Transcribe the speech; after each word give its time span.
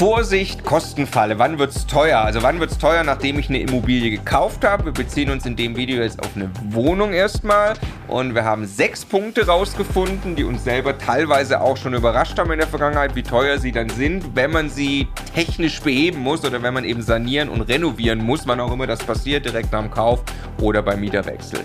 Vorsicht, 0.00 0.64
Kostenfalle. 0.64 1.38
Wann 1.38 1.58
wird 1.58 1.76
es 1.76 1.86
teuer? 1.86 2.20
Also 2.20 2.42
wann 2.42 2.58
wird 2.58 2.70
es 2.70 2.78
teuer, 2.78 3.04
nachdem 3.04 3.38
ich 3.38 3.50
eine 3.50 3.60
Immobilie 3.60 4.08
gekauft 4.10 4.64
habe? 4.64 4.86
Wir 4.86 4.92
beziehen 4.92 5.28
uns 5.28 5.44
in 5.44 5.56
dem 5.56 5.76
Video 5.76 6.02
jetzt 6.02 6.24
auf 6.24 6.30
eine 6.34 6.50
Wohnung 6.70 7.12
erstmal 7.12 7.74
und 8.08 8.34
wir 8.34 8.42
haben 8.42 8.64
sechs 8.64 9.04
Punkte 9.04 9.46
rausgefunden, 9.46 10.36
die 10.36 10.44
uns 10.44 10.64
selber 10.64 10.96
teilweise 10.96 11.60
auch 11.60 11.76
schon 11.76 11.92
überrascht 11.92 12.38
haben 12.38 12.50
in 12.50 12.60
der 12.60 12.66
Vergangenheit, 12.66 13.14
wie 13.14 13.22
teuer 13.22 13.58
sie 13.58 13.72
dann 13.72 13.90
sind, 13.90 14.34
wenn 14.34 14.50
man 14.52 14.70
sie 14.70 15.06
technisch 15.34 15.82
beheben 15.82 16.20
muss 16.20 16.46
oder 16.46 16.62
wenn 16.62 16.72
man 16.72 16.84
eben 16.84 17.02
sanieren 17.02 17.50
und 17.50 17.60
renovieren 17.60 18.24
muss, 18.24 18.46
wann 18.46 18.58
auch 18.58 18.72
immer 18.72 18.86
das 18.86 19.00
passiert, 19.00 19.44
direkt 19.44 19.70
nach 19.70 19.82
dem 19.82 19.90
Kauf 19.90 20.22
oder 20.62 20.80
beim 20.80 21.00
Mieterwechsel. 21.00 21.60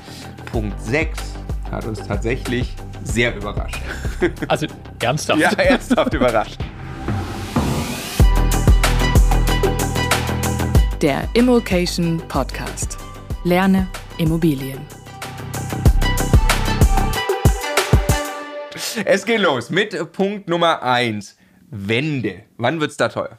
Punkt 0.51 0.77
6 0.81 1.17
hat 1.71 1.85
uns 1.85 2.05
tatsächlich 2.05 2.75
sehr 3.01 3.33
überrascht. 3.33 3.79
Also 4.49 4.67
ernsthaft? 4.99 5.39
ja, 5.39 5.51
ernsthaft 5.51 6.13
überrascht. 6.13 6.59
Der 11.01 11.27
Immokation 11.33 12.21
Podcast. 12.29 12.97
Lerne 13.43 13.89
Immobilien. 14.17 14.79
Es 19.03 19.25
geht 19.25 19.41
los 19.41 19.69
mit 19.69 20.13
Punkt 20.13 20.47
Nummer 20.47 20.81
1. 20.81 21.37
Wände. 21.69 22.43
Wann 22.55 22.79
wird 22.79 22.91
es 22.91 22.97
da 22.97 23.09
teuer? 23.09 23.37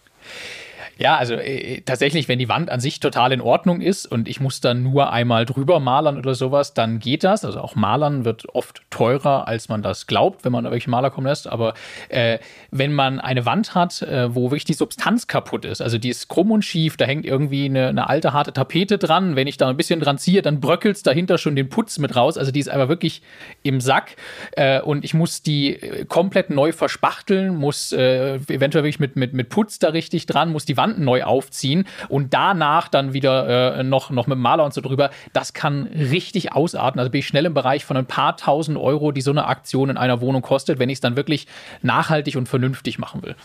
Ja, 0.99 1.17
also 1.17 1.35
äh, 1.35 1.83
tatsächlich, 1.83 2.27
wenn 2.27 2.39
die 2.39 2.49
Wand 2.49 2.71
an 2.71 2.81
sich 2.81 3.01
total 3.01 3.33
in 3.33 3.43
Ordnung 3.43 3.83
ist 3.83 4.07
und 4.07 4.29
ich 4.29 4.41
muss 4.41 4.63
dann 4.63 4.83
nur 4.83 5.13
einmal 5.13 5.45
drüber 5.45 5.79
malern 5.79 6.17
oder 6.17 6.35
sowas, 6.35 6.73
dann 6.73 7.01
geht 7.01 7.23
das. 7.23 7.45
Also 7.45 7.61
auch 7.61 7.75
malern 7.75 8.25
wird 8.25 8.49
oft 8.55 8.81
teurer, 8.89 9.47
als 9.47 9.69
man 9.69 9.83
das 9.83 10.07
glaubt, 10.07 10.45
wenn 10.45 10.53
man 10.53 10.65
da 10.65 10.71
welche 10.71 10.89
Maler 10.89 11.11
kommen 11.11 11.27
lässt. 11.27 11.49
Aber 11.49 11.75
äh, 12.09 12.39
wenn 12.71 12.95
man 12.95 13.21
eine 13.21 13.45
Wand 13.45 13.75
hat, 13.75 14.01
äh, 14.01 14.35
wo 14.35 14.51
wirklich 14.51 14.65
die 14.65 14.73
Substanz 14.73 15.27
kaputt 15.27 15.67
ist, 15.67 15.83
also 15.83 15.99
die 15.99 16.09
ist 16.09 16.29
krumm 16.29 16.51
und 16.51 16.63
schief, 16.65 16.97
da 16.97 17.05
hängt 17.05 17.27
irgendwie 17.27 17.67
eine, 17.67 17.89
eine 17.89 18.09
alte 18.09 18.33
harte 18.33 18.55
Tapete 18.55 18.97
dran. 18.97 19.37
Wenn 19.37 19.49
ich 19.49 19.59
da 19.59 19.69
ein 19.69 19.77
bisschen 19.77 20.01
dran 20.01 20.17
ziehe, 20.17 20.41
dann 20.41 20.61
bröckelt 20.61 21.07
dahinter 21.07 21.37
schon 21.37 21.57
den 21.57 21.69
Putz 21.69 21.99
mit 21.99 22.17
raus. 22.17 22.39
Also 22.39 22.53
die 22.53 22.61
ist 22.61 22.71
einfach 22.71 22.89
wirklich 22.89 23.21
im 23.63 23.83
Sack 23.83 24.17
äh, 24.53 24.81
und 24.81 25.05
ich 25.05 25.13
muss 25.13 25.43
die 25.43 25.75
äh, 25.75 26.07
komplett 26.07 26.49
neu 26.49 26.73
verspachteln, 26.73 27.55
muss 27.55 27.93
äh, 27.93 28.37
eventuell 28.49 28.85
wirklich 28.85 28.99
mit, 28.99 29.17
mit, 29.17 29.35
mit 29.35 29.51
Putz 29.51 29.79
da 29.79 29.91
richtig 29.91 30.25
dran, 30.25 30.53
muss 30.53 30.65
die 30.65 30.79
Wand 30.79 30.86
Quadranten 30.87 31.05
neu 31.05 31.25
aufziehen 31.25 31.87
und 32.09 32.35
danach 32.35 32.89
dann 32.89 33.13
wieder 33.13 33.79
äh, 33.79 33.83
noch, 33.83 34.11
noch 34.11 34.27
mit 34.27 34.39
Maler 34.39 34.65
und 34.65 34.75
so 34.75 34.81
drüber. 34.81 35.11
Das 35.33 35.53
kann 35.53 35.85
richtig 35.85 36.53
ausarten. 36.53 36.99
Also 36.99 37.11
bin 37.11 37.21
ich 37.21 37.27
schnell 37.27 37.47
im 37.47 37.55
Bereich 37.55 37.85
von 37.85 37.97
ein 37.97 38.07
paar 38.07 38.37
tausend 38.37 38.79
Euro, 38.79 39.13
die 39.13 39.21
so 39.21 39.31
eine 39.31 39.47
Aktion 39.47 39.91
in 39.91 39.97
einer 39.97 40.21
Wohnung 40.21 40.43
kostet, 40.43 40.79
wenn 40.79 40.89
ich 40.89 40.97
es 40.97 41.01
dann 41.01 41.17
wirklich 41.17 41.47
nachhaltig 41.83 42.37
und 42.37 42.49
vernünftig 42.49 42.99
machen 42.99 43.23
will. 43.23 43.37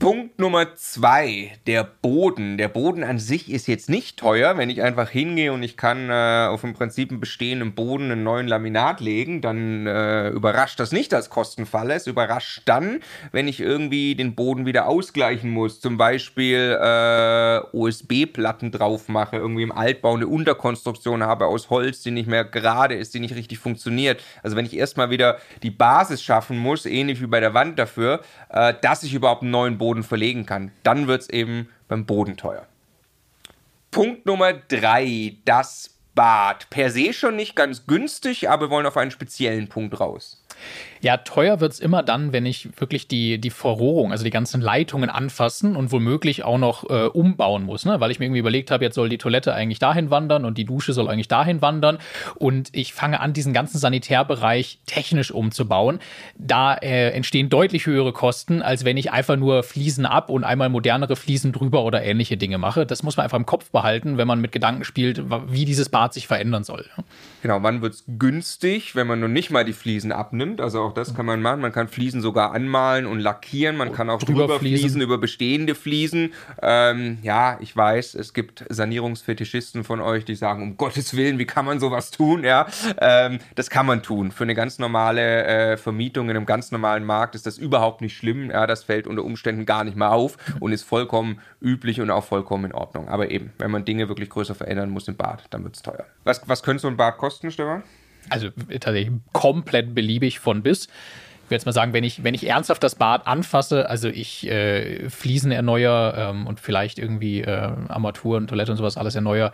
Punkt 0.00 0.38
Nummer 0.38 0.74
zwei, 0.76 1.52
der 1.66 1.84
Boden. 1.84 2.56
Der 2.56 2.68
Boden 2.68 3.04
an 3.04 3.18
sich 3.18 3.50
ist 3.52 3.68
jetzt 3.68 3.90
nicht 3.90 4.18
teuer. 4.18 4.56
Wenn 4.56 4.70
ich 4.70 4.80
einfach 4.80 5.10
hingehe 5.10 5.52
und 5.52 5.62
ich 5.62 5.76
kann 5.76 6.08
äh, 6.08 6.46
auf 6.48 6.64
im 6.64 6.72
Prinzip 6.72 7.10
einen 7.10 7.20
bestehenden 7.20 7.74
Boden 7.74 8.10
einen 8.10 8.22
neuen 8.22 8.48
Laminat 8.48 9.02
legen, 9.02 9.42
dann 9.42 9.86
äh, 9.86 10.30
überrascht 10.30 10.80
das 10.80 10.92
nicht 10.92 11.12
als 11.12 11.28
Kostenfalle. 11.28 11.92
Es 11.92 12.06
überrascht 12.06 12.62
dann, 12.64 13.00
wenn 13.30 13.46
ich 13.46 13.60
irgendwie 13.60 14.14
den 14.14 14.34
Boden 14.34 14.64
wieder 14.64 14.86
ausgleichen 14.86 15.50
muss. 15.50 15.80
Zum 15.80 15.98
Beispiel 15.98 16.78
äh, 16.80 17.60
USB-Platten 17.76 18.72
drauf 18.72 19.08
mache, 19.08 19.36
irgendwie 19.36 19.64
im 19.64 19.72
Altbau 19.72 20.14
eine 20.14 20.28
Unterkonstruktion 20.28 21.24
habe 21.24 21.44
aus 21.44 21.68
Holz, 21.68 22.00
die 22.00 22.10
nicht 22.10 22.26
mehr 22.26 22.46
gerade 22.46 22.94
ist, 22.94 23.12
die 23.12 23.20
nicht 23.20 23.34
richtig 23.34 23.58
funktioniert. 23.58 24.22
Also 24.42 24.56
wenn 24.56 24.64
ich 24.64 24.78
erstmal 24.78 25.10
wieder 25.10 25.36
die 25.62 25.70
Basis 25.70 26.22
schaffen 26.22 26.56
muss, 26.56 26.86
ähnlich 26.86 27.20
wie 27.20 27.26
bei 27.26 27.40
der 27.40 27.52
Wand 27.52 27.78
dafür, 27.78 28.22
äh, 28.48 28.72
dass 28.80 29.02
ich 29.02 29.12
überhaupt 29.12 29.42
einen 29.42 29.50
neuen 29.50 29.76
Boden 29.76 29.89
Boden 29.90 30.04
verlegen 30.04 30.46
kann. 30.46 30.70
Dann 30.84 31.08
wird 31.08 31.22
es 31.22 31.30
eben 31.30 31.68
beim 31.88 32.06
Boden 32.06 32.36
teuer. 32.36 32.64
Punkt 33.90 34.24
Nummer 34.24 34.52
drei, 34.52 35.36
das 35.44 35.98
Bad. 36.14 36.70
Per 36.70 36.90
se 36.92 37.12
schon 37.12 37.34
nicht 37.34 37.56
ganz 37.56 37.88
günstig, 37.88 38.48
aber 38.48 38.66
wir 38.66 38.70
wollen 38.70 38.86
auf 38.86 38.96
einen 38.96 39.10
speziellen 39.10 39.68
Punkt 39.68 39.98
raus. 39.98 40.39
Ja, 41.02 41.16
teuer 41.16 41.60
wird 41.60 41.72
es 41.72 41.80
immer 41.80 42.02
dann, 42.02 42.32
wenn 42.32 42.44
ich 42.44 42.68
wirklich 42.78 43.08
die, 43.08 43.38
die 43.38 43.50
Verrohrung, 43.50 44.12
also 44.12 44.22
die 44.22 44.30
ganzen 44.30 44.60
Leitungen 44.60 45.08
anfassen 45.08 45.74
und 45.74 45.92
womöglich 45.92 46.44
auch 46.44 46.58
noch 46.58 46.88
äh, 46.90 47.06
umbauen 47.06 47.64
muss, 47.64 47.86
ne? 47.86 48.00
weil 48.00 48.10
ich 48.10 48.18
mir 48.18 48.26
irgendwie 48.26 48.40
überlegt 48.40 48.70
habe, 48.70 48.84
jetzt 48.84 48.96
soll 48.96 49.08
die 49.08 49.16
Toilette 49.16 49.54
eigentlich 49.54 49.78
dahin 49.78 50.10
wandern 50.10 50.44
und 50.44 50.58
die 50.58 50.66
Dusche 50.66 50.92
soll 50.92 51.08
eigentlich 51.08 51.28
dahin 51.28 51.62
wandern 51.62 51.98
und 52.34 52.68
ich 52.72 52.92
fange 52.92 53.20
an, 53.20 53.32
diesen 53.32 53.54
ganzen 53.54 53.78
Sanitärbereich 53.78 54.80
technisch 54.84 55.30
umzubauen. 55.30 56.00
Da 56.36 56.74
äh, 56.74 57.10
entstehen 57.12 57.48
deutlich 57.48 57.86
höhere 57.86 58.12
Kosten, 58.12 58.60
als 58.60 58.84
wenn 58.84 58.98
ich 58.98 59.10
einfach 59.10 59.36
nur 59.36 59.62
Fliesen 59.62 60.04
ab 60.04 60.28
und 60.28 60.44
einmal 60.44 60.68
modernere 60.68 61.16
Fliesen 61.16 61.52
drüber 61.52 61.82
oder 61.84 62.02
ähnliche 62.02 62.36
Dinge 62.36 62.58
mache. 62.58 62.84
Das 62.84 63.02
muss 63.02 63.16
man 63.16 63.24
einfach 63.24 63.38
im 63.38 63.46
Kopf 63.46 63.70
behalten, 63.70 64.18
wenn 64.18 64.26
man 64.28 64.40
mit 64.40 64.52
Gedanken 64.52 64.84
spielt, 64.84 65.22
wie 65.48 65.64
dieses 65.64 65.88
Bad 65.88 66.12
sich 66.12 66.26
verändern 66.26 66.64
soll. 66.64 66.84
Genau, 67.40 67.62
wann 67.62 67.80
wird 67.80 67.94
es 67.94 68.04
günstig, 68.06 68.94
wenn 68.94 69.06
man 69.06 69.20
nun 69.20 69.32
nicht 69.32 69.50
mal 69.50 69.64
die 69.64 69.72
Fliesen 69.72 70.12
abnimmt, 70.12 70.49
also 70.58 70.80
auch 70.80 70.94
das 70.94 71.14
kann 71.14 71.26
man 71.26 71.42
machen. 71.42 71.60
Man 71.60 71.72
kann 71.72 71.86
Fliesen 71.86 72.22
sogar 72.22 72.52
anmalen 72.52 73.04
und 73.04 73.20
lackieren. 73.20 73.76
Man 73.76 73.92
kann 73.92 74.08
auch 74.08 74.22
drüber, 74.22 74.58
Fliesen 74.58 75.02
über 75.02 75.18
bestehende 75.18 75.74
Fliesen. 75.74 76.32
Ähm, 76.62 77.18
ja, 77.22 77.58
ich 77.60 77.76
weiß, 77.76 78.14
es 78.14 78.32
gibt 78.32 78.64
Sanierungsfetischisten 78.70 79.84
von 79.84 80.00
euch, 80.00 80.24
die 80.24 80.34
sagen, 80.34 80.62
um 80.62 80.76
Gottes 80.78 81.14
Willen, 81.14 81.38
wie 81.38 81.44
kann 81.44 81.66
man 81.66 81.78
sowas 81.78 82.10
tun? 82.10 82.42
Ja, 82.42 82.66
ähm, 82.98 83.38
das 83.54 83.68
kann 83.68 83.84
man 83.84 84.02
tun. 84.02 84.30
Für 84.30 84.44
eine 84.44 84.54
ganz 84.54 84.78
normale 84.78 85.44
äh, 85.44 85.76
Vermietung 85.76 86.30
in 86.30 86.36
einem 86.36 86.46
ganz 86.46 86.70
normalen 86.70 87.04
Markt 87.04 87.34
ist 87.34 87.46
das 87.46 87.58
überhaupt 87.58 88.00
nicht 88.00 88.16
schlimm. 88.16 88.50
Ja, 88.50 88.66
das 88.66 88.84
fällt 88.84 89.06
unter 89.06 89.24
Umständen 89.24 89.66
gar 89.66 89.84
nicht 89.84 89.96
mal 89.96 90.08
auf 90.08 90.38
und 90.60 90.72
ist 90.72 90.84
vollkommen 90.84 91.40
üblich 91.60 92.00
und 92.00 92.10
auch 92.10 92.24
vollkommen 92.24 92.66
in 92.66 92.72
Ordnung. 92.72 93.08
Aber 93.08 93.30
eben, 93.30 93.52
wenn 93.58 93.70
man 93.70 93.84
Dinge 93.84 94.08
wirklich 94.08 94.30
größer 94.30 94.54
verändern 94.54 94.90
muss 94.90 95.08
im 95.08 95.16
Bad, 95.16 95.44
dann 95.50 95.64
wird 95.64 95.76
es 95.76 95.82
teuer. 95.82 96.06
Was, 96.24 96.48
was 96.48 96.62
könnte 96.62 96.80
so 96.82 96.88
ein 96.88 96.96
Bad 96.96 97.18
kosten, 97.18 97.50
Stefan? 97.50 97.82
Also 98.28 98.48
tatsächlich 98.80 99.12
komplett 99.32 99.94
beliebig 99.94 100.38
von 100.38 100.62
bis. 100.62 100.84
Ich 100.84 101.52
würde 101.52 101.56
jetzt 101.56 101.66
mal 101.66 101.72
sagen, 101.72 101.92
wenn 101.92 102.04
ich, 102.04 102.22
wenn 102.22 102.34
ich 102.34 102.46
ernsthaft 102.46 102.82
das 102.84 102.94
Bad 102.94 103.26
anfasse, 103.26 103.88
also 103.88 104.08
ich 104.08 104.46
äh, 104.46 105.10
Fliesen 105.10 105.50
erneuere 105.50 106.14
ähm, 106.16 106.46
und 106.46 106.60
vielleicht 106.60 106.98
irgendwie 106.98 107.40
äh, 107.40 107.72
Armaturen, 107.88 108.46
Toilette 108.46 108.70
und 108.70 108.76
sowas 108.78 108.96
alles 108.96 109.16
erneuere, 109.16 109.52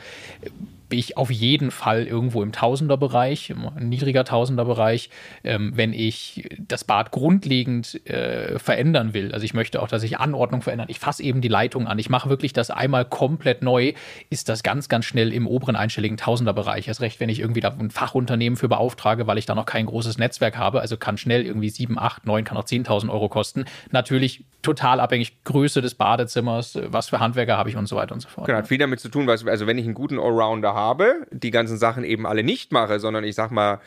bin 0.88 0.98
ich 0.98 1.16
auf 1.16 1.30
jeden 1.30 1.70
Fall 1.70 2.06
irgendwo 2.06 2.42
im 2.42 2.52
Tausenderbereich, 2.52 3.50
im 3.50 3.88
niedriger 3.88 4.24
Tausenderbereich, 4.24 5.10
ähm, 5.44 5.72
wenn 5.74 5.92
ich 5.92 6.48
das 6.58 6.84
Bad 6.84 7.10
grundlegend 7.10 8.06
äh, 8.08 8.58
verändern 8.58 9.14
will. 9.14 9.32
Also 9.32 9.44
ich 9.44 9.54
möchte 9.54 9.82
auch, 9.82 9.88
dass 9.88 10.02
ich 10.02 10.18
Anordnung 10.18 10.62
verändern. 10.62 10.88
Ich 10.90 10.98
fasse 10.98 11.22
eben 11.22 11.40
die 11.40 11.48
Leitung 11.48 11.86
an. 11.86 11.98
Ich 11.98 12.10
mache 12.10 12.28
wirklich 12.28 12.52
das 12.52 12.70
einmal 12.70 13.04
komplett 13.04 13.62
neu. 13.62 13.92
Ist 14.30 14.48
das 14.48 14.62
ganz, 14.62 14.88
ganz 14.88 15.04
schnell 15.04 15.32
im 15.32 15.46
oberen 15.46 15.76
einstelligen 15.76 16.16
Tausenderbereich. 16.16 16.88
Erst 16.88 17.00
recht, 17.00 17.20
wenn 17.20 17.28
ich 17.28 17.40
irgendwie 17.40 17.60
da 17.60 17.70
ein 17.70 17.90
Fachunternehmen 17.90 18.56
für 18.56 18.68
beauftrage, 18.68 19.26
weil 19.26 19.38
ich 19.38 19.46
da 19.46 19.54
noch 19.54 19.66
kein 19.66 19.86
großes 19.86 20.18
Netzwerk 20.18 20.56
habe. 20.56 20.80
Also 20.80 20.96
kann 20.96 21.18
schnell 21.18 21.44
irgendwie 21.44 21.70
7, 21.70 21.98
8, 21.98 22.26
9, 22.26 22.44
kann 22.44 22.56
auch 22.56 22.64
10.000 22.64 23.10
Euro 23.10 23.28
kosten. 23.28 23.64
Natürlich 23.90 24.44
total 24.62 25.00
abhängig 25.00 25.44
Größe 25.44 25.80
des 25.80 25.94
Badezimmers, 25.94 26.78
was 26.86 27.08
für 27.08 27.20
Handwerker 27.20 27.56
habe 27.56 27.70
ich 27.70 27.76
und 27.76 27.86
so 27.86 27.96
weiter 27.96 28.14
und 28.14 28.20
so 28.20 28.28
fort. 28.28 28.46
Genau, 28.46 28.58
hat 28.58 28.66
viel 28.66 28.78
damit 28.78 28.98
zu 28.98 29.08
tun, 29.08 29.28
also 29.28 29.66
wenn 29.66 29.78
ich 29.78 29.84
einen 29.84 29.94
guten 29.94 30.18
Allrounder 30.18 30.74
habe, 30.76 31.26
die 31.32 31.50
ganzen 31.50 31.76
Sachen 31.76 32.04
eben 32.04 32.24
alle 32.24 32.44
nicht 32.44 32.70
mache, 32.70 33.00
sondern 33.00 33.24
ich 33.24 33.34
sag 33.34 33.50
mal, 33.50 33.80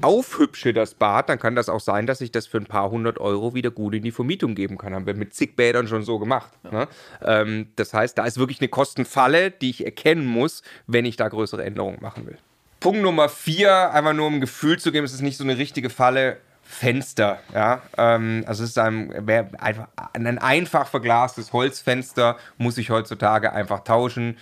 aufhübsche 0.00 0.72
das 0.72 0.94
Bad, 0.94 1.28
dann 1.28 1.38
kann 1.38 1.54
das 1.56 1.68
auch 1.68 1.80
sein, 1.80 2.06
dass 2.06 2.20
ich 2.20 2.30
das 2.30 2.46
für 2.46 2.58
ein 2.58 2.66
paar 2.66 2.90
hundert 2.90 3.18
Euro 3.18 3.54
wieder 3.54 3.70
gut 3.70 3.94
in 3.94 4.02
die 4.02 4.10
Vermietung 4.10 4.54
geben 4.54 4.78
kann. 4.78 4.94
Haben 4.94 5.06
wir 5.06 5.14
mit 5.14 5.34
zig 5.34 5.56
Bädern 5.56 5.88
schon 5.88 6.02
so 6.02 6.18
gemacht. 6.18 6.52
Ja. 6.64 6.70
Ne? 6.70 6.88
Ähm, 7.22 7.68
das 7.76 7.94
heißt, 7.94 8.18
da 8.18 8.24
ist 8.24 8.38
wirklich 8.38 8.60
eine 8.60 8.68
Kostenfalle, 8.68 9.50
die 9.50 9.70
ich 9.70 9.84
erkennen 9.84 10.26
muss, 10.26 10.62
wenn 10.86 11.04
ich 11.04 11.16
da 11.16 11.28
größere 11.28 11.64
Änderungen 11.64 11.98
machen 12.00 12.26
will. 12.26 12.36
Punkt 12.80 13.00
Nummer 13.00 13.28
vier, 13.28 13.92
einfach 13.92 14.12
nur 14.12 14.26
um 14.26 14.34
ein 14.34 14.40
Gefühl 14.40 14.78
zu 14.78 14.92
geben, 14.92 15.04
es 15.04 15.14
ist 15.14 15.22
nicht 15.22 15.38
so 15.38 15.44
eine 15.44 15.56
richtige 15.56 15.90
Falle. 15.90 16.38
Fenster, 16.68 17.38
ja, 17.54 17.82
ähm, 17.96 18.44
also 18.46 18.64
es 18.64 18.70
ist 18.70 18.78
ein, 18.78 19.28
einfach 19.58 19.88
ein 20.12 20.38
einfach 20.38 20.86
verglastes 20.88 21.52
Holzfenster, 21.52 22.36
muss 22.58 22.76
ich 22.76 22.90
heutzutage 22.90 23.52
einfach 23.52 23.80
tauschen. 23.80 24.36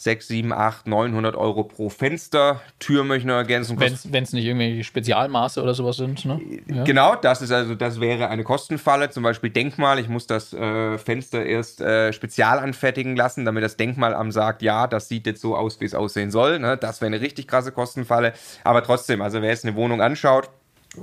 6, 0.00 0.28
7, 0.28 0.52
8, 0.54 0.86
900 0.86 1.36
Euro 1.36 1.62
pro 1.62 1.90
Fenster. 1.90 2.62
Tür 2.78 3.04
möchte 3.04 3.20
ich 3.20 3.26
noch 3.26 3.34
ergänzen. 3.34 3.78
Wenn 3.78 4.22
es 4.22 4.32
nicht 4.32 4.46
irgendwelche 4.46 4.82
Spezialmaße 4.82 5.62
oder 5.62 5.74
sowas 5.74 5.98
sind. 5.98 6.24
Ne? 6.24 6.40
Ja. 6.68 6.84
Genau, 6.84 7.16
das 7.16 7.42
ist 7.42 7.52
also, 7.52 7.74
das 7.74 8.00
wäre 8.00 8.28
eine 8.28 8.42
Kostenfalle. 8.42 9.10
Zum 9.10 9.22
Beispiel 9.22 9.50
Denkmal. 9.50 9.98
Ich 9.98 10.08
muss 10.08 10.26
das 10.26 10.54
äh, 10.54 10.96
Fenster 10.96 11.44
erst 11.44 11.82
äh, 11.82 12.14
spezial 12.14 12.60
anfertigen 12.60 13.14
lassen, 13.14 13.44
damit 13.44 13.62
das 13.62 13.76
Denkmalamt 13.76 14.32
sagt, 14.32 14.62
ja, 14.62 14.86
das 14.86 15.08
sieht 15.08 15.26
jetzt 15.26 15.42
so 15.42 15.54
aus, 15.54 15.82
wie 15.82 15.84
es 15.84 15.94
aussehen 15.94 16.30
soll. 16.30 16.60
Ne? 16.60 16.78
Das 16.78 17.02
wäre 17.02 17.08
eine 17.08 17.20
richtig 17.20 17.46
krasse 17.46 17.70
Kostenfalle. 17.70 18.32
Aber 18.64 18.82
trotzdem, 18.82 19.20
also 19.20 19.42
wer 19.42 19.50
jetzt 19.50 19.66
eine 19.66 19.76
Wohnung 19.76 20.00
anschaut, 20.00 20.48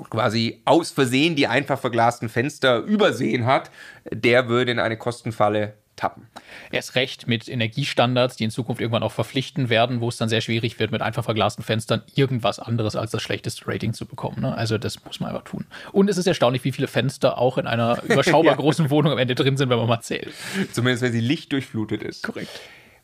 quasi 0.10 0.62
aus 0.66 0.92
Versehen 0.92 1.36
die 1.36 1.48
einfach 1.48 1.80
verglasten 1.80 2.30
Fenster 2.30 2.80
übersehen 2.80 3.46
hat, 3.46 3.72
der 4.12 4.50
würde 4.50 4.72
in 4.72 4.80
eine 4.80 4.98
Kostenfalle 4.98 5.74
tappen. 5.98 6.28
Erst 6.72 6.96
recht 6.96 7.28
mit 7.28 7.50
Energiestandards, 7.50 8.38
die 8.38 8.46
in 8.46 8.52
Zukunft 8.52 8.80
irgendwann 8.80 9.04
auch 9.04 9.12
verpflichten 9.12 9.70
werden, 9.70 10.00
wo 10.00 10.10
es 10.10 10.18
dann 10.18 10.30
sehr 10.30 10.42
schwierig 10.42 10.80
wird, 10.80 10.92
mit 10.92 11.02
einfach 11.02 11.24
verglasten 11.24 11.64
Fenstern 11.64 12.04
irgendwas 12.16 12.60
anderes 12.60 12.96
als 12.96 13.12
das 13.12 13.22
schlechteste 13.22 13.68
Rating 13.68 13.94
zu 13.94 14.06
bekommen. 14.06 14.42
Ne? 14.42 14.56
Also 14.56 14.78
das 14.78 15.04
muss 15.04 15.20
man 15.20 15.32
einfach 15.32 15.44
tun. 15.44 15.66
Und 15.92 16.10
es 16.10 16.18
ist 16.18 16.28
erstaunlich, 16.28 16.64
wie 16.64 16.72
viele 16.72 16.88
Fenster 16.88 17.38
auch 17.38 17.58
in 17.58 17.68
einer 17.68 18.02
überschaubar 18.08 18.54
ja. 18.54 18.58
großen 18.58 18.90
Wohnung 18.90 19.12
am 19.12 19.18
Ende 19.18 19.36
drin 19.36 19.58
sind, 19.58 19.70
wenn 19.70 19.80
man 19.80 19.88
mal 19.88 20.02
zählt. 20.02 20.34
Zumindest 20.72 21.04
wenn 21.04 21.12
sie 21.12 21.20
lichtdurchflutet 21.20 22.04
ist. 22.04 22.24
Korrekt. 22.24 22.62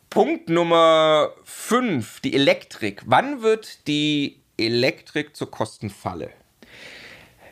Punkt 0.09 0.49
Nummer 0.49 1.31
5, 1.43 2.19
die 2.19 2.35
Elektrik. 2.35 3.01
Wann 3.07 3.41
wird 3.41 3.87
die 3.87 4.43
Elektrik 4.57 5.35
zur 5.35 5.49
Kostenfalle? 5.49 6.29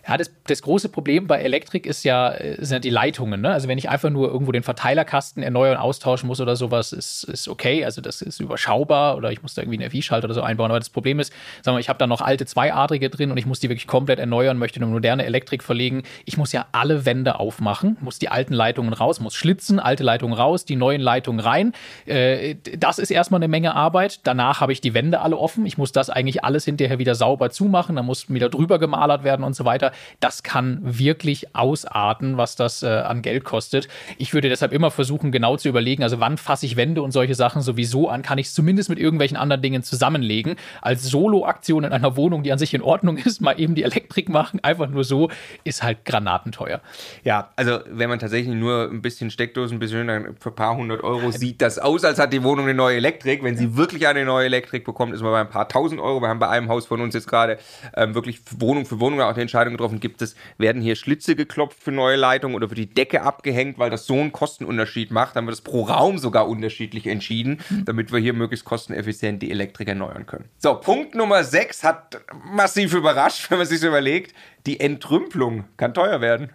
Ja, 0.08 0.18
das, 0.18 0.32
das 0.48 0.62
große 0.64 0.90
Problem 0.90 1.28
bei 1.28 1.42
Elektrik 1.42 1.86
ist 1.86 2.04
ja, 2.04 2.32
äh, 2.32 2.58
sind 2.60 2.78
ja 2.78 2.80
die 2.80 2.90
Leitungen. 2.90 3.42
Ne? 3.42 3.52
Also 3.52 3.68
wenn 3.68 3.78
ich 3.78 3.90
einfach 3.90 4.10
nur 4.10 4.30
irgendwo 4.30 4.52
den 4.52 4.64
Verteilerkasten 4.64 5.44
erneuern, 5.44 5.78
austauschen 5.78 6.28
muss 6.28 6.42
oder 6.42 6.56
sowas, 6.56 6.92
ist, 6.92 7.24
ist 7.26 7.48
okay. 7.48 7.86
Also 7.86 8.02
das 8.02 8.22
ist 8.22 8.40
überschaubar 8.40 9.16
oder 9.18 9.32
ich 9.32 9.44
muss 9.44 9.54
da 9.54 9.62
irgendwie 9.62 9.80
einen 9.80 9.92
FI-Schalter 9.92 10.26
oder 10.26 10.34
so 10.34 10.42
einbauen. 10.42 10.72
Aber 10.72 10.80
das 10.80 10.90
Problem 10.90 11.20
ist, 11.20 11.32
sagen 11.62 11.76
wir, 11.76 11.80
ich 11.80 11.90
habe 11.90 12.00
da 12.00 12.08
noch 12.08 12.22
alte 12.22 12.46
zweiadrige 12.46 13.10
drin 13.10 13.32
und 13.32 13.38
ich 13.38 13.46
muss 13.46 13.60
die 13.60 13.70
wirklich 13.70 13.88
komplett 13.88 14.18
erneuern, 14.18 14.58
möchte 14.58 14.80
eine 14.80 14.88
moderne 14.88 15.24
Elektrik 15.26 15.62
verlegen. 15.62 16.04
Ich 16.26 16.38
muss 16.38 16.52
ja 16.52 16.66
alle 16.72 17.06
Wände 17.06 17.40
aufmachen, 17.40 17.98
muss 18.02 18.18
die 18.18 18.30
alten 18.30 18.54
Leitungen 18.54 18.94
raus, 18.94 19.20
muss 19.20 19.36
schlitzen, 19.36 19.80
alte 19.80 20.04
Leitungen 20.04 20.34
raus, 20.34 20.66
die 20.66 20.76
neuen 20.76 21.02
Leitungen 21.02 21.40
rein. 21.40 21.74
Äh, 22.06 22.56
das 22.78 22.98
ist 22.98 23.12
erstmal 23.12 23.40
eine 23.40 23.48
Menge 23.48 23.76
Arbeit. 23.76 24.22
Danach 24.24 24.62
habe 24.62 24.74
ich 24.74 24.82
die 24.82 24.96
Wände 24.96 25.20
alle 25.20 25.38
offen. 25.38 25.66
Ich 25.68 25.78
muss 25.78 25.92
das 25.92 26.10
eigentlich 26.10 26.44
alles 26.44 26.66
hinterher 26.66 26.98
wieder 26.98 27.14
sauber 27.14 27.52
zumachen. 27.52 27.96
Dann 27.96 28.06
muss 28.06 28.30
wieder 28.30 28.50
drüber 28.50 28.80
gemalert 28.80 29.24
werden 29.24 29.44
und 29.44 29.56
so 29.56 29.64
weiter 29.64 29.92
das 30.20 30.44
kann 30.44 30.80
wirklich 30.82 31.56
ausarten, 31.56 32.38
was 32.38 32.56
das 32.56 32.84
äh, 32.84 32.88
an 32.88 33.22
Geld 33.22 33.44
kostet. 33.44 33.88
Ich 34.18 34.34
würde 34.34 34.50
deshalb 34.50 34.74
immer 34.74 34.92
versuchen, 34.92 35.32
genau 35.32 35.58
zu 35.58 35.70
überlegen, 35.70 36.04
also 36.04 36.20
wann 36.20 36.38
fasse 36.38 36.66
ich 36.66 36.76
Wände 36.76 37.02
und 37.02 37.12
solche 37.12 37.36
Sachen 37.36 37.62
sowieso 37.62 38.10
an, 38.10 38.22
kann 38.22 38.38
ich 38.38 38.48
es 38.48 38.54
zumindest 38.54 38.90
mit 38.90 39.00
irgendwelchen 39.00 39.38
anderen 39.38 39.62
Dingen 39.62 39.84
zusammenlegen. 39.84 40.56
Als 40.82 41.04
Solo-Aktion 41.04 41.84
in 41.84 41.92
einer 41.92 42.16
Wohnung, 42.16 42.44
die 42.44 42.52
an 42.52 42.60
sich 42.60 42.74
in 42.74 42.82
Ordnung 42.82 43.18
ist, 43.18 43.42
mal 43.42 43.60
eben 43.60 43.76
die 43.76 43.84
Elektrik 43.84 44.30
machen, 44.30 44.60
einfach 44.64 44.90
nur 44.90 45.04
so, 45.04 45.30
ist 45.64 45.84
halt 45.84 46.06
granatenteuer. 46.06 46.82
Ja, 47.24 47.50
also 47.56 47.80
wenn 47.90 48.10
man 48.10 48.20
tatsächlich 48.20 48.56
nur 48.56 48.90
ein 48.90 49.02
bisschen 49.02 49.32
Steckdosen, 49.32 49.78
ein 49.78 49.80
bisschen 49.80 50.36
für 50.40 50.50
ein 50.50 50.56
paar 50.56 50.76
hundert 50.76 51.04
Euro 51.04 51.32
sieht 51.32 51.62
das 51.62 51.80
aus, 51.80 52.04
als 52.04 52.20
hat 52.20 52.34
die 52.34 52.44
Wohnung 52.44 52.66
eine 52.66 52.74
neue 52.74 52.98
Elektrik. 52.98 53.44
Wenn 53.44 53.58
sie 53.58 53.76
wirklich 53.76 54.08
eine 54.08 54.26
neue 54.26 54.46
Elektrik 54.46 54.86
bekommt, 54.86 55.14
ist 55.14 55.22
man 55.22 55.32
bei 55.32 55.40
ein 55.42 55.50
paar 55.50 55.68
tausend 55.68 56.00
Euro. 56.00 56.22
Wir 56.22 56.30
haben 56.30 56.40
bei 56.40 56.50
einem 56.50 56.70
Haus 56.70 56.86
von 56.86 57.02
uns 57.02 57.14
jetzt 57.14 57.28
gerade 57.28 57.58
ähm, 57.96 58.16
wirklich 58.16 58.42
Wohnung 58.60 58.86
für 58.86 59.00
Wohnung 59.00 59.22
auch 59.22 59.34
die 59.34 59.42
Entscheidung 59.42 59.74
getroffen, 59.74 59.81
gibt 60.00 60.22
es, 60.22 60.36
werden 60.58 60.82
hier 60.82 60.96
Schlitze 60.96 61.36
geklopft 61.36 61.82
für 61.82 61.92
neue 61.92 62.16
Leitungen 62.16 62.56
oder 62.56 62.70
wird 62.70 62.78
die 62.78 62.94
Decke 62.94 63.24
abgehängt, 63.24 63.78
weil 63.80 63.90
das 63.90 64.06
so 64.06 64.16
einen 64.16 64.32
Kostenunterschied 64.32 65.12
macht. 65.12 65.36
Dann 65.36 65.46
wird 65.46 65.56
es 65.56 65.62
pro 65.62 65.84
Raum 65.84 66.18
sogar 66.18 66.48
unterschiedlich 66.48 67.08
entschieden, 67.08 67.62
damit 67.86 68.12
wir 68.12 68.20
hier 68.20 68.34
möglichst 68.34 68.66
kosteneffizient 68.66 69.42
die 69.42 69.52
Elektrik 69.52 69.88
erneuern 69.88 70.26
können. 70.26 70.46
So, 70.58 70.76
Punkt 70.76 71.16
Nummer 71.16 71.44
6 71.44 71.84
hat 71.84 72.22
massiv 72.44 72.94
überrascht, 72.94 73.50
wenn 73.50 73.58
man 73.58 73.68
sich 73.68 73.80
so 73.80 73.88
überlegt. 73.88 74.34
Die 74.66 74.80
Entrümpelung 74.80 75.66
kann 75.78 75.94
teuer 75.94 76.22
werden. 76.22 76.52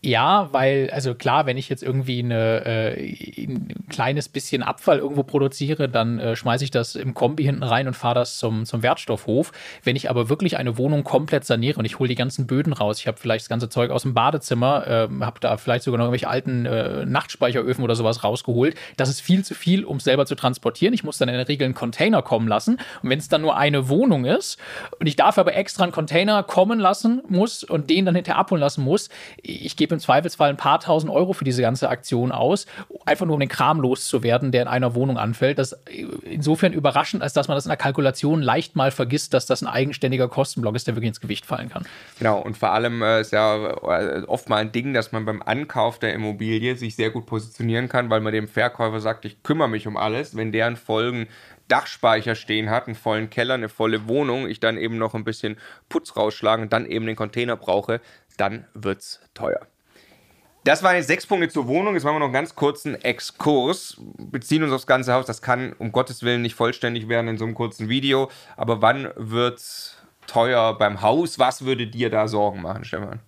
Ja, 0.00 0.48
weil, 0.52 0.90
also 0.92 1.16
klar, 1.16 1.46
wenn 1.46 1.56
ich 1.56 1.68
jetzt 1.68 1.82
irgendwie 1.82 2.20
eine, 2.20 2.64
äh, 2.64 3.46
ein 3.48 3.74
kleines 3.88 4.28
bisschen 4.28 4.62
Abfall 4.62 4.98
irgendwo 4.98 5.24
produziere, 5.24 5.88
dann 5.88 6.20
äh, 6.20 6.36
schmeiße 6.36 6.62
ich 6.62 6.70
das 6.70 6.94
im 6.94 7.14
Kombi 7.14 7.42
hinten 7.42 7.64
rein 7.64 7.88
und 7.88 7.94
fahre 7.94 8.14
das 8.14 8.38
zum, 8.38 8.64
zum 8.64 8.84
Wertstoffhof. 8.84 9.50
Wenn 9.82 9.96
ich 9.96 10.08
aber 10.08 10.28
wirklich 10.28 10.56
eine 10.56 10.78
Wohnung 10.78 11.02
komplett 11.02 11.44
saniere 11.44 11.80
und 11.80 11.84
ich 11.84 11.98
hole 11.98 12.08
die 12.08 12.14
ganzen 12.14 12.46
Böden 12.46 12.72
raus, 12.72 13.00
ich 13.00 13.08
habe 13.08 13.18
vielleicht 13.18 13.46
das 13.46 13.48
ganze 13.48 13.68
Zeug 13.70 13.90
aus 13.90 14.02
dem 14.02 14.14
Badezimmer, 14.14 14.86
äh, 14.86 15.08
habe 15.20 15.40
da 15.40 15.56
vielleicht 15.56 15.82
sogar 15.82 15.98
noch 15.98 16.04
irgendwelche 16.04 16.28
alten 16.28 16.64
äh, 16.64 17.04
Nachtspeicheröfen 17.04 17.82
oder 17.82 17.96
sowas 17.96 18.22
rausgeholt, 18.22 18.76
das 18.96 19.08
ist 19.08 19.20
viel 19.20 19.44
zu 19.44 19.56
viel, 19.56 19.84
um 19.84 19.96
es 19.96 20.04
selber 20.04 20.26
zu 20.26 20.36
transportieren. 20.36 20.94
Ich 20.94 21.02
muss 21.02 21.18
dann 21.18 21.28
in 21.28 21.34
der 21.34 21.48
Regel 21.48 21.64
einen 21.64 21.74
Container 21.74 22.22
kommen 22.22 22.46
lassen. 22.46 22.78
Und 23.02 23.10
wenn 23.10 23.18
es 23.18 23.28
dann 23.28 23.40
nur 23.40 23.56
eine 23.56 23.88
Wohnung 23.88 24.26
ist 24.26 24.58
und 25.00 25.08
ich 25.08 25.16
dafür 25.16 25.40
aber 25.40 25.56
extra 25.56 25.82
einen 25.82 25.92
Container 25.92 26.44
kommen 26.44 26.78
lassen 26.78 27.20
muss 27.28 27.64
und 27.64 27.90
den 27.90 28.06
dann 28.06 28.14
hinterher 28.14 28.38
abholen 28.38 28.60
lassen 28.60 28.84
muss, 28.84 29.08
ich 29.42 29.76
gebe 29.76 29.88
im 29.98 30.00
Zweifelsfall 30.00 30.50
ein 30.50 30.56
paar 30.56 30.80
tausend 30.80 31.12
Euro 31.12 31.32
für 31.32 31.44
diese 31.44 31.62
ganze 31.62 31.88
Aktion 31.88 32.30
aus, 32.32 32.66
einfach 33.04 33.26
nur 33.26 33.34
um 33.34 33.40
den 33.40 33.48
Kram 33.48 33.80
loszuwerden, 33.80 34.52
der 34.52 34.62
in 34.62 34.68
einer 34.68 34.94
Wohnung 34.94 35.18
anfällt. 35.18 35.58
Das 35.58 35.72
ist 35.72 35.80
insofern 36.22 36.72
überraschend, 36.72 37.22
als 37.22 37.32
dass 37.32 37.48
man 37.48 37.56
das 37.56 37.66
in 37.66 37.70
der 37.70 37.76
Kalkulation 37.76 38.40
leicht 38.40 38.76
mal 38.76 38.90
vergisst, 38.90 39.34
dass 39.34 39.46
das 39.46 39.62
ein 39.62 39.66
eigenständiger 39.66 40.28
Kostenblock 40.28 40.76
ist, 40.76 40.86
der 40.86 40.94
wirklich 40.94 41.08
ins 41.08 41.20
Gewicht 41.20 41.44
fallen 41.44 41.68
kann. 41.68 41.84
Genau, 42.18 42.38
und 42.40 42.56
vor 42.56 42.72
allem 42.72 43.02
äh, 43.02 43.20
ist 43.20 43.32
ja 43.32 43.56
äh, 43.56 44.22
oft 44.26 44.48
mal 44.48 44.56
ein 44.56 44.72
Ding, 44.72 44.94
dass 44.94 45.12
man 45.12 45.24
beim 45.24 45.42
Ankauf 45.42 45.98
der 45.98 46.14
Immobilie 46.14 46.76
sich 46.76 46.94
sehr 46.96 47.10
gut 47.10 47.26
positionieren 47.26 47.88
kann, 47.88 48.10
weil 48.10 48.20
man 48.20 48.32
dem 48.32 48.48
Verkäufer 48.48 49.00
sagt, 49.00 49.24
ich 49.24 49.42
kümmere 49.42 49.68
mich 49.68 49.86
um 49.86 49.96
alles. 49.96 50.36
Wenn 50.36 50.52
deren 50.52 50.76
Folgen 50.76 51.26
Dachspeicher 51.68 52.34
stehen 52.34 52.70
hat, 52.70 52.86
einen 52.86 52.96
vollen 52.96 53.30
Keller, 53.30 53.54
eine 53.54 53.68
volle 53.68 54.08
Wohnung, 54.08 54.48
ich 54.48 54.58
dann 54.60 54.76
eben 54.76 54.98
noch 54.98 55.14
ein 55.14 55.24
bisschen 55.24 55.56
Putz 55.88 56.16
rausschlagen 56.16 56.64
und 56.64 56.72
dann 56.72 56.86
eben 56.86 57.06
den 57.06 57.16
Container 57.16 57.56
brauche, 57.56 58.00
dann 58.36 58.66
wird 58.74 59.00
es 59.00 59.20
teuer. 59.34 59.66
Das 60.68 60.82
waren 60.82 60.96
jetzt 60.96 61.06
sechs 61.06 61.24
Punkte 61.24 61.48
zur 61.48 61.66
Wohnung. 61.66 61.94
Jetzt 61.94 62.04
machen 62.04 62.16
wir 62.16 62.18
noch 62.18 62.26
einen 62.26 62.34
ganz 62.34 62.54
kurzen 62.54 62.94
Exkurs. 62.94 63.96
Beziehen 64.18 64.62
uns 64.62 64.70
aufs 64.70 64.86
ganze 64.86 65.14
Haus. 65.14 65.24
Das 65.24 65.40
kann 65.40 65.72
um 65.78 65.92
Gottes 65.92 66.22
Willen 66.22 66.42
nicht 66.42 66.54
vollständig 66.54 67.08
werden 67.08 67.26
in 67.28 67.38
so 67.38 67.46
einem 67.46 67.54
kurzen 67.54 67.88
Video. 67.88 68.30
Aber 68.54 68.82
wann 68.82 69.10
wird 69.16 69.60
es 69.60 69.96
teuer 70.26 70.76
beim 70.76 71.00
Haus? 71.00 71.38
Was 71.38 71.64
würde 71.64 71.86
dir 71.86 72.10
da 72.10 72.28
Sorgen 72.28 72.60
machen, 72.60 72.84
Stefan? 72.84 73.20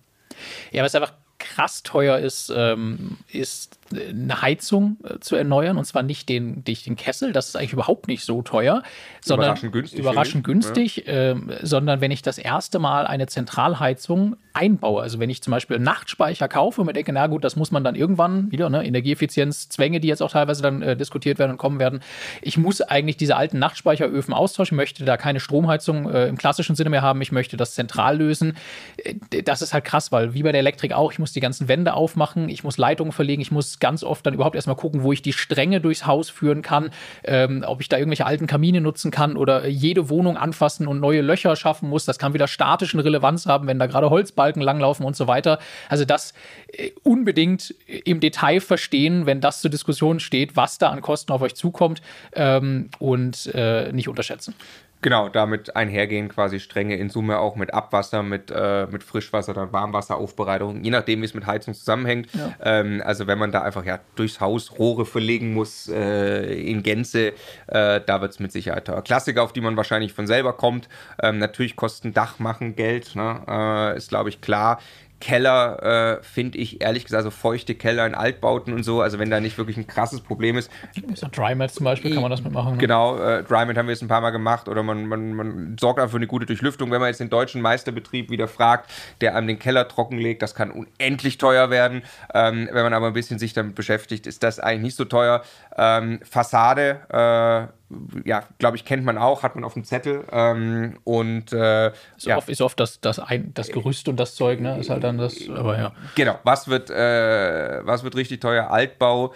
Ja, 0.69 0.83
was 0.83 0.93
einfach 0.93 1.13
krass 1.39 1.81
teuer 1.81 2.19
ist, 2.19 2.53
ähm, 2.55 3.17
ist 3.27 3.79
eine 3.93 4.41
Heizung 4.41 4.97
äh, 5.03 5.19
zu 5.19 5.35
erneuern 5.35 5.77
und 5.77 5.85
zwar 5.85 6.03
nicht 6.03 6.29
den, 6.29 6.63
nicht 6.67 6.85
den 6.85 6.95
Kessel, 6.95 7.31
das 7.31 7.49
ist 7.49 7.55
eigentlich 7.55 7.73
überhaupt 7.73 8.07
nicht 8.07 8.23
so 8.23 8.41
teuer, 8.41 8.83
sondern 9.21 9.47
überraschend 9.47 9.73
günstig, 9.73 9.99
überraschend 9.99 10.43
günstig 10.43 11.03
ja. 11.05 11.13
äh, 11.13 11.35
sondern 11.61 12.01
wenn 12.01 12.11
ich 12.11 12.21
das 12.21 12.37
erste 12.37 12.79
Mal 12.79 13.07
eine 13.07 13.27
Zentralheizung 13.27 14.35
einbaue, 14.53 15.01
also 15.01 15.19
wenn 15.19 15.29
ich 15.29 15.41
zum 15.41 15.51
Beispiel 15.51 15.77
einen 15.77 15.85
Nachtspeicher 15.85 16.47
kaufe 16.47 16.81
und 16.81 16.87
mir 16.87 16.93
denke, 16.93 17.13
na 17.13 17.27
gut, 17.27 17.43
das 17.43 17.55
muss 17.55 17.71
man 17.71 17.83
dann 17.83 17.95
irgendwann 17.95 18.51
wieder, 18.51 18.69
ne, 18.69 18.85
Energieeffizienz, 18.85 19.69
Zwänge, 19.69 19.99
die 19.99 20.07
jetzt 20.07 20.21
auch 20.21 20.31
teilweise 20.31 20.61
dann 20.61 20.81
äh, 20.81 20.95
diskutiert 20.97 21.39
werden 21.39 21.51
und 21.51 21.57
kommen 21.57 21.79
werden, 21.79 22.01
ich 22.41 22.57
muss 22.57 22.81
eigentlich 22.81 23.17
diese 23.17 23.35
alten 23.35 23.59
Nachtspeicheröfen 23.59 24.33
austauschen, 24.33 24.75
möchte 24.75 25.05
da 25.05 25.17
keine 25.17 25.39
Stromheizung 25.39 26.09
äh, 26.09 26.27
im 26.27 26.37
klassischen 26.37 26.75
Sinne 26.75 26.89
mehr 26.89 27.01
haben, 27.01 27.21
ich 27.21 27.31
möchte 27.31 27.57
das 27.57 27.75
zentral 27.75 28.17
lösen. 28.17 28.57
Äh, 28.97 29.43
das 29.43 29.61
ist 29.61 29.73
halt 29.73 29.85
krass, 29.85 30.11
weil 30.11 30.33
wie 30.33 30.43
bei 30.43 30.51
der 30.51 30.59
Elektrik 30.59 30.93
auch, 30.93 31.11
ich 31.11 31.19
muss 31.19 31.31
die 31.33 31.39
ganzen 31.39 31.67
Wände 31.67 31.93
aufmachen, 31.93 32.49
ich 32.49 32.63
muss 32.63 32.77
Leitungen 32.77 33.11
verlegen, 33.11 33.41
ich 33.41 33.51
muss 33.51 33.79
ganz 33.81 34.03
oft 34.03 34.25
dann 34.25 34.33
überhaupt 34.33 34.55
erstmal 34.55 34.77
gucken, 34.77 35.03
wo 35.03 35.11
ich 35.11 35.21
die 35.21 35.33
Stränge 35.33 35.81
durchs 35.81 36.05
Haus 36.05 36.29
führen 36.29 36.61
kann, 36.61 36.91
ähm, 37.25 37.65
ob 37.67 37.81
ich 37.81 37.89
da 37.89 37.97
irgendwelche 37.97 38.25
alten 38.25 38.47
Kamine 38.47 38.79
nutzen 38.79 39.11
kann 39.11 39.35
oder 39.35 39.67
jede 39.67 40.09
Wohnung 40.09 40.37
anfassen 40.37 40.87
und 40.87 41.01
neue 41.01 41.19
Löcher 41.21 41.55
schaffen 41.57 41.89
muss. 41.89 42.05
Das 42.05 42.17
kann 42.17 42.33
wieder 42.33 42.47
statischen 42.47 43.01
Relevanz 43.01 43.45
haben, 43.45 43.67
wenn 43.67 43.79
da 43.79 43.87
gerade 43.87 44.09
Holzbalken 44.09 44.61
langlaufen 44.61 45.05
und 45.05 45.17
so 45.17 45.27
weiter. 45.27 45.59
Also 45.89 46.05
das 46.05 46.33
äh, 46.71 46.91
unbedingt 47.03 47.75
im 48.05 48.21
Detail 48.21 48.61
verstehen, 48.61 49.25
wenn 49.25 49.41
das 49.41 49.59
zur 49.61 49.71
Diskussion 49.71 50.19
steht, 50.21 50.55
was 50.55 50.77
da 50.77 50.89
an 50.89 51.01
Kosten 51.01 51.31
auf 51.33 51.41
euch 51.41 51.55
zukommt 51.55 52.01
ähm, 52.33 52.89
und 52.99 53.47
äh, 53.53 53.91
nicht 53.91 54.07
unterschätzen. 54.07 54.55
Genau, 55.01 55.29
damit 55.29 55.75
einhergehen 55.75 56.29
quasi 56.29 56.59
Stränge 56.59 56.95
in 56.95 57.09
Summe 57.09 57.39
auch 57.39 57.55
mit 57.55 57.73
Abwasser, 57.73 58.21
mit, 58.21 58.51
äh, 58.51 58.85
mit 58.85 59.03
Frischwasser, 59.03 59.53
dann 59.53 59.73
Warmwasseraufbereitung, 59.73 60.83
je 60.83 60.91
nachdem, 60.91 61.21
wie 61.21 61.25
es 61.25 61.33
mit 61.33 61.47
Heizung 61.47 61.73
zusammenhängt. 61.73 62.29
Ja. 62.33 62.53
Ähm, 62.61 63.01
also 63.03 63.25
wenn 63.25 63.39
man 63.39 63.51
da 63.51 63.63
einfach 63.63 63.83
ja 63.83 63.99
durchs 64.15 64.39
Haus 64.39 64.77
Rohre 64.77 65.07
verlegen 65.07 65.53
muss 65.53 65.89
äh, 65.89 66.53
in 66.53 66.83
Gänze, 66.83 67.33
äh, 67.67 68.01
da 68.05 68.21
wird 68.21 68.33
es 68.33 68.39
mit 68.39 68.51
Sicherheit 68.51 68.85
teuer. 68.85 69.01
Klassiker, 69.01 69.41
auf 69.41 69.53
die 69.53 69.61
man 69.61 69.75
wahrscheinlich 69.75 70.13
von 70.13 70.27
selber 70.27 70.53
kommt. 70.53 70.87
Ähm, 71.21 71.39
natürlich 71.39 71.75
kosten 71.75 72.13
Dach 72.13 72.37
machen 72.37 72.75
Geld, 72.75 73.15
ne? 73.15 73.41
Äh, 73.47 73.97
ist 73.97 74.09
glaube 74.09 74.29
ich 74.29 74.39
klar. 74.39 74.79
Keller 75.21 76.17
äh, 76.19 76.23
finde 76.23 76.57
ich 76.57 76.81
ehrlich 76.81 77.05
gesagt, 77.05 77.19
also 77.19 77.31
feuchte 77.31 77.75
Keller 77.75 78.05
in 78.05 78.13
Altbauten 78.13 78.73
und 78.73 78.83
so, 78.83 79.01
also 79.01 79.19
wenn 79.19 79.29
da 79.29 79.39
nicht 79.39 79.57
wirklich 79.57 79.77
ein 79.77 79.87
krasses 79.87 80.19
Problem 80.19 80.57
ist. 80.57 80.69
So 81.15 81.27
Drymat 81.31 81.71
zum 81.71 81.85
Beispiel 81.85 82.11
kann 82.11 82.21
man 82.21 82.31
das 82.31 82.43
mitmachen. 82.43 82.73
Ne? 82.73 82.77
Genau, 82.79 83.17
äh, 83.17 83.43
Drymat 83.43 83.77
haben 83.77 83.87
wir 83.87 83.93
jetzt 83.93 84.01
ein 84.01 84.09
paar 84.09 84.19
Mal 84.19 84.31
gemacht 84.31 84.67
oder 84.67 84.83
man, 84.83 85.05
man, 85.05 85.33
man 85.33 85.77
sorgt 85.79 85.99
einfach 85.99 86.11
für 86.11 86.17
eine 86.17 86.27
gute 86.27 86.45
Durchlüftung. 86.45 86.91
Wenn 86.91 86.99
man 86.99 87.07
jetzt 87.07 87.21
den 87.21 87.29
deutschen 87.29 87.61
Meisterbetrieb 87.61 88.29
wieder 88.29 88.49
fragt, 88.49 88.89
der 89.21 89.35
einem 89.35 89.47
den 89.47 89.59
Keller 89.59 89.87
trockenlegt, 89.87 90.41
das 90.41 90.55
kann 90.55 90.71
unendlich 90.71 91.37
teuer 91.37 91.69
werden. 91.69 92.01
Ähm, 92.33 92.67
wenn 92.71 92.83
man 92.83 92.93
aber 92.93 93.07
ein 93.07 93.13
bisschen 93.13 93.39
sich 93.39 93.53
damit 93.53 93.75
beschäftigt, 93.75 94.27
ist 94.27 94.43
das 94.43 94.59
eigentlich 94.59 94.81
nicht 94.81 94.97
so 94.97 95.05
teuer. 95.05 95.43
Ähm, 95.77 96.19
Fassade, 96.23 96.99
äh, 97.09 97.80
ja, 98.25 98.43
glaube 98.59 98.77
ich, 98.77 98.85
kennt 98.85 99.03
man 99.03 99.17
auch, 99.17 99.43
hat 99.43 99.55
man 99.55 99.63
auf 99.63 99.73
dem 99.73 99.83
Zettel. 99.83 100.23
Ähm, 100.31 100.97
und 101.03 101.53
äh, 101.53 101.87
ist, 102.17 102.25
ja. 102.25 102.37
oft, 102.37 102.49
ist 102.49 102.61
oft 102.61 102.79
das, 102.79 103.01
das, 103.01 103.19
ein, 103.19 103.53
das 103.53 103.69
Gerüst 103.69 104.07
und 104.07 104.17
das 104.19 104.35
Zeug, 104.35 104.59
ne? 104.59 104.79
Ist 104.79 104.89
halt 104.89 105.03
dann 105.03 105.17
das, 105.17 105.49
aber 105.49 105.77
ja. 105.77 105.93
Genau, 106.15 106.39
was 106.43 106.67
wird, 106.67 106.89
äh, 106.89 107.85
was 107.85 108.03
wird 108.03 108.15
richtig 108.15 108.39
teuer? 108.39 108.69
Altbau, 108.69 109.33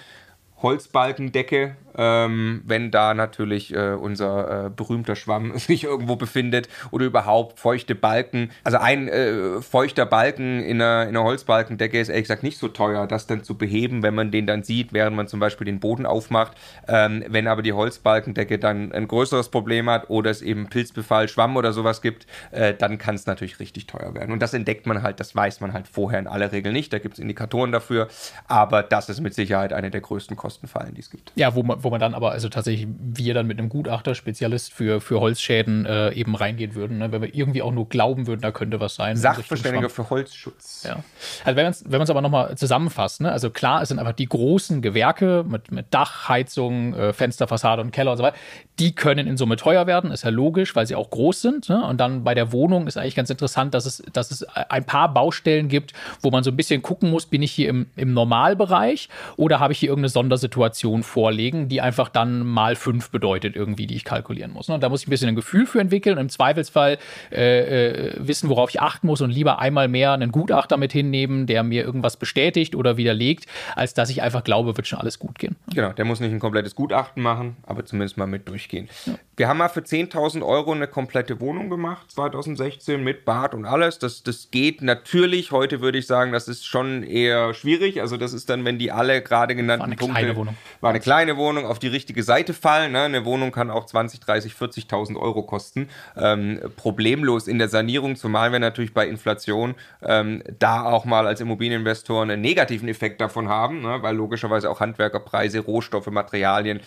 Holzbalkendecke, 0.61 1.75
ähm, 1.97 2.61
wenn 2.65 2.91
da 2.91 3.13
natürlich 3.13 3.73
äh, 3.73 3.93
unser 3.93 4.65
äh, 4.65 4.69
berühmter 4.69 5.15
Schwamm 5.15 5.57
sich 5.57 5.83
irgendwo 5.83 6.15
befindet 6.15 6.67
oder 6.91 7.05
überhaupt 7.05 7.59
feuchte 7.59 7.95
Balken. 7.95 8.51
Also 8.63 8.77
ein 8.77 9.07
äh, 9.07 9.61
feuchter 9.61 10.05
Balken 10.05 10.61
in 10.61 10.81
einer, 10.81 11.03
in 11.03 11.09
einer 11.09 11.23
Holzbalkendecke 11.23 11.99
ist 11.99 12.09
ehrlich 12.09 12.23
gesagt 12.23 12.43
nicht 12.43 12.57
so 12.57 12.67
teuer, 12.67 13.07
das 13.07 13.27
dann 13.27 13.43
zu 13.43 13.57
beheben, 13.57 14.03
wenn 14.03 14.15
man 14.15 14.31
den 14.31 14.47
dann 14.47 14.63
sieht, 14.63 14.93
während 14.93 15.15
man 15.15 15.27
zum 15.27 15.39
Beispiel 15.39 15.65
den 15.65 15.79
Boden 15.79 16.05
aufmacht. 16.05 16.53
Ähm, 16.87 17.23
wenn 17.27 17.47
aber 17.47 17.61
die 17.61 17.73
Holzbalkendecke 17.73 18.59
dann 18.59 18.91
ein 18.91 19.07
größeres 19.07 19.49
Problem 19.49 19.89
hat 19.89 20.09
oder 20.09 20.31
es 20.31 20.41
eben 20.41 20.67
Pilzbefall, 20.67 21.27
Schwamm 21.27 21.55
oder 21.57 21.73
sowas 21.73 22.01
gibt, 22.01 22.27
äh, 22.51 22.73
dann 22.73 22.97
kann 22.97 23.15
es 23.15 23.25
natürlich 23.25 23.59
richtig 23.59 23.87
teuer 23.87 24.13
werden. 24.13 24.31
Und 24.31 24.41
das 24.41 24.53
entdeckt 24.53 24.85
man 24.87 25.01
halt, 25.01 25.19
das 25.19 25.35
weiß 25.35 25.61
man 25.61 25.73
halt 25.73 25.87
vorher 25.87 26.19
in 26.19 26.27
aller 26.27 26.51
Regel 26.51 26.73
nicht. 26.73 26.91
Da 26.93 26.99
gibt 26.99 27.15
es 27.15 27.19
Indikatoren 27.19 27.71
dafür, 27.71 28.07
aber 28.47 28.83
das 28.83 29.09
ist 29.09 29.21
mit 29.21 29.33
Sicherheit 29.33 29.73
eine 29.73 29.91
der 29.91 30.01
größten 30.01 30.35
Kostenfallen, 30.35 30.93
die 30.93 31.01
es 31.01 31.09
gibt. 31.09 31.31
Ja, 31.35 31.55
wo 31.55 31.63
man, 31.63 31.83
wo 31.85 31.91
man 31.91 31.99
dann 31.99 32.13
aber, 32.13 32.31
also 32.31 32.49
tatsächlich 32.49 32.87
wir 32.99 33.33
dann 33.35 33.47
mit 33.47 33.59
einem 33.59 33.69
Gutachter, 33.69 34.15
Spezialist 34.15 34.73
für, 34.73 34.99
für 34.99 35.19
Holzschäden 35.19 35.85
äh, 35.85 36.11
eben 36.13 36.35
reingehen 36.35 36.75
würden, 36.75 36.97
ne? 36.97 37.11
wenn 37.11 37.21
wir 37.21 37.33
irgendwie 37.33 37.61
auch 37.61 37.71
nur 37.71 37.87
glauben 37.87 38.27
würden, 38.27 38.41
da 38.41 38.51
könnte 38.51 38.79
was 38.79 38.95
sein. 38.95 39.15
Sachverständiger 39.15 39.89
für 39.89 40.09
Holzschutz. 40.09 40.83
Ja. 40.83 41.03
Also 41.45 41.55
wenn 41.55 41.65
man 41.91 42.01
es 42.01 42.09
aber 42.09 42.21
nochmal 42.21 42.57
zusammenfasst, 42.57 43.21
ne? 43.21 43.31
also 43.31 43.51
klar, 43.51 43.83
es 43.83 43.89
sind 43.89 43.99
einfach 43.99 44.13
die 44.13 44.25
großen 44.25 44.81
Gewerke 44.81 45.45
mit, 45.47 45.71
mit 45.71 45.85
Dach, 45.91 46.27
Heizung, 46.27 46.95
äh, 46.95 47.13
Fensterfassade 47.13 47.81
und 47.81 47.91
Keller 47.91 48.11
und 48.11 48.17
so 48.17 48.23
weiter, 48.23 48.37
die 48.79 48.93
können 48.93 49.27
in 49.27 49.37
Summe 49.37 49.55
teuer 49.55 49.87
werden, 49.87 50.11
ist 50.11 50.23
ja 50.23 50.31
logisch, 50.31 50.75
weil 50.75 50.87
sie 50.87 50.95
auch 50.95 51.11
groß 51.11 51.41
sind. 51.41 51.69
Ne? 51.69 51.85
Und 51.85 51.99
dann 51.99 52.23
bei 52.23 52.33
der 52.33 52.51
Wohnung 52.51 52.87
ist 52.87 52.97
eigentlich 52.97 53.15
ganz 53.15 53.29
interessant, 53.29 53.75
dass 53.75 53.85
es, 53.85 54.03
dass 54.11 54.31
es 54.31 54.43
ein 54.43 54.85
paar 54.85 55.13
Baustellen 55.13 55.69
gibt, 55.69 55.93
wo 56.21 56.31
man 56.31 56.43
so 56.43 56.49
ein 56.49 56.57
bisschen 56.57 56.81
gucken 56.81 57.11
muss, 57.11 57.27
bin 57.27 57.43
ich 57.43 57.51
hier 57.51 57.69
im, 57.69 57.85
im 57.95 58.13
Normalbereich 58.13 59.07
oder 59.37 59.59
habe 59.59 59.71
ich 59.71 59.79
hier 59.79 59.89
irgendeine 59.89 60.09
Sondersituation 60.09 61.03
vorlegen, 61.03 61.69
die 61.69 61.74
einfach 61.81 62.09
dann 62.09 62.45
mal 62.45 62.75
fünf 62.75 63.09
bedeutet 63.09 63.55
irgendwie, 63.55 63.87
die 63.87 63.95
ich 63.95 64.03
kalkulieren 64.03 64.51
muss. 64.51 64.67
Ne? 64.67 64.75
Und 64.75 64.81
da 64.81 64.89
muss 64.89 65.01
ich 65.01 65.07
ein 65.07 65.11
bisschen 65.11 65.29
ein 65.29 65.35
Gefühl 65.35 65.65
für 65.65 65.79
entwickeln 65.79 66.17
und 66.17 66.25
im 66.25 66.29
Zweifelsfall 66.29 66.97
äh, 67.31 67.89
äh, 67.89 68.13
wissen, 68.17 68.49
worauf 68.49 68.69
ich 68.69 68.81
achten 68.81 69.07
muss 69.07 69.21
und 69.21 69.29
lieber 69.29 69.59
einmal 69.59 69.87
mehr 69.87 70.13
einen 70.13 70.31
Gutachter 70.31 70.77
mit 70.77 70.91
hinnehmen, 70.91 71.47
der 71.47 71.63
mir 71.63 71.83
irgendwas 71.83 72.17
bestätigt 72.17 72.75
oder 72.75 72.97
widerlegt, 72.97 73.45
als 73.75 73.93
dass 73.93 74.09
ich 74.09 74.21
einfach 74.21 74.43
glaube, 74.43 74.77
wird 74.77 74.87
schon 74.87 74.99
alles 74.99 75.19
gut 75.19 75.39
gehen. 75.39 75.55
Genau, 75.73 75.91
der 75.93 76.05
muss 76.05 76.19
nicht 76.19 76.31
ein 76.31 76.39
komplettes 76.39 76.75
Gutachten 76.75 77.21
machen, 77.21 77.57
aber 77.65 77.85
zumindest 77.85 78.17
mal 78.17 78.27
mit 78.27 78.47
durchgehen. 78.47 78.89
Ja. 79.05 79.15
Wir 79.37 79.49
haben 79.49 79.57
mal 79.57 79.67
für 79.67 79.81
10.000 79.81 80.45
Euro 80.45 80.71
eine 80.71 80.87
komplette 80.87 81.41
Wohnung 81.41 81.69
gemacht, 81.69 82.09
2016 82.11 83.03
mit 83.03 83.25
Bad 83.25 83.53
und 83.53 83.65
alles. 83.65 83.99
Das, 83.99 84.23
das 84.23 84.49
geht 84.49 84.81
natürlich. 84.81 85.51
Heute 85.51 85.81
würde 85.81 85.97
ich 85.97 86.07
sagen, 86.07 86.31
das 86.31 86.47
ist 86.47 86.65
schon 86.65 87.03
eher 87.03 87.53
schwierig. 87.53 87.99
Also 87.99 88.15
das 88.15 88.31
ist 88.31 88.49
dann, 88.49 88.63
wenn 88.63 88.79
die 88.79 88.93
alle 88.93 89.21
gerade 89.21 89.55
genannten 89.55 89.81
war 89.81 89.87
eine 89.87 89.95
Punkte... 89.97 90.19
Kleine 90.19 90.35
Wohnung. 90.37 90.57
War 90.79 90.89
eine 90.91 90.99
kleine 91.01 91.35
Wohnung, 91.35 91.64
auf 91.65 91.79
die 91.79 91.87
richtige 91.87 92.23
Seite 92.23 92.53
fallen. 92.53 92.91
Ne? 92.91 93.01
Eine 93.01 93.25
Wohnung 93.25 93.51
kann 93.51 93.69
auch 93.69 93.85
20, 93.85 94.19
30, 94.19 94.53
40.000 94.53 95.17
Euro 95.17 95.43
kosten. 95.43 95.89
Ähm, 96.15 96.59
problemlos 96.75 97.47
in 97.47 97.59
der 97.59 97.69
Sanierung, 97.69 98.15
zumal 98.15 98.51
wir 98.51 98.59
natürlich 98.59 98.93
bei 98.93 99.07
Inflation 99.07 99.75
ähm, 100.01 100.43
da 100.59 100.83
auch 100.83 101.05
mal 101.05 101.27
als 101.27 101.41
Immobilieninvestoren 101.41 102.31
einen 102.31 102.41
negativen 102.41 102.87
Effekt 102.87 103.21
davon 103.21 103.49
haben, 103.49 103.81
ne? 103.81 104.01
weil 104.01 104.15
logischerweise 104.15 104.69
auch 104.69 104.79
Handwerkerpreise, 104.79 105.59
Rohstoffe, 105.59 106.07
Materialien 106.07 106.79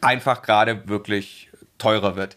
einfach 0.00 0.42
gerade 0.42 0.88
wirklich 0.88 1.50
teurer 1.78 2.16
wird. 2.16 2.36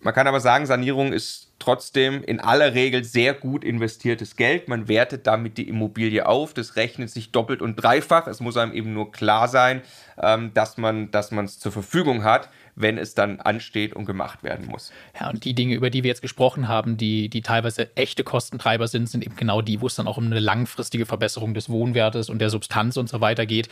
Man 0.00 0.14
kann 0.14 0.26
aber 0.26 0.40
sagen, 0.40 0.66
Sanierung 0.66 1.12
ist 1.12 1.49
trotzdem 1.60 2.24
in 2.24 2.40
aller 2.40 2.74
Regel 2.74 3.04
sehr 3.04 3.34
gut 3.34 3.62
investiertes 3.62 4.34
Geld. 4.34 4.66
Man 4.66 4.88
wertet 4.88 5.28
damit 5.28 5.58
die 5.58 5.68
Immobilie 5.68 6.26
auf. 6.26 6.52
Das 6.54 6.74
rechnet 6.74 7.10
sich 7.10 7.30
doppelt 7.30 7.62
und 7.62 7.76
dreifach. 7.76 8.26
Es 8.26 8.40
muss 8.40 8.56
einem 8.56 8.72
eben 8.72 8.92
nur 8.92 9.12
klar 9.12 9.46
sein, 9.46 9.82
ähm, 10.20 10.52
dass 10.54 10.76
man 10.78 11.08
es 11.44 11.60
zur 11.60 11.70
Verfügung 11.70 12.24
hat. 12.24 12.48
Wenn 12.74 12.98
es 12.98 13.14
dann 13.14 13.40
ansteht 13.40 13.94
und 13.94 14.04
gemacht 14.04 14.42
werden 14.42 14.66
muss. 14.66 14.92
Ja, 15.18 15.30
und 15.30 15.44
die 15.44 15.54
Dinge, 15.54 15.74
über 15.74 15.90
die 15.90 16.02
wir 16.02 16.08
jetzt 16.08 16.22
gesprochen 16.22 16.68
haben, 16.68 16.96
die, 16.96 17.28
die 17.28 17.42
teilweise 17.42 17.94
echte 17.96 18.24
Kostentreiber 18.24 18.88
sind, 18.88 19.08
sind 19.08 19.24
eben 19.24 19.36
genau 19.36 19.62
die, 19.62 19.80
wo 19.80 19.86
es 19.86 19.94
dann 19.94 20.06
auch 20.06 20.16
um 20.16 20.26
eine 20.26 20.40
langfristige 20.40 21.06
Verbesserung 21.06 21.54
des 21.54 21.68
Wohnwertes 21.68 22.30
und 22.30 22.40
der 22.40 22.50
Substanz 22.50 22.96
und 22.96 23.08
so 23.08 23.20
weiter 23.20 23.46
geht, 23.46 23.68